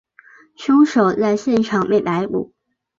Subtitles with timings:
[0.57, 2.55] 凶手在现场被逮捕。